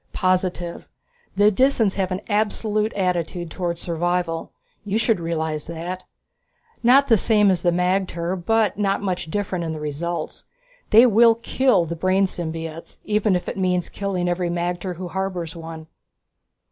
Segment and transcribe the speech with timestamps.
[0.13, 0.87] "Positive.
[1.37, 4.51] The Disans have an absolute attitude towards survival;
[4.83, 6.05] you should realize that.
[6.81, 10.45] Not the same as the magter, but not much different in the results.
[10.89, 15.55] They will kill the brain symbiotes, even if it means killing every magter who harbors
[15.55, 15.85] one."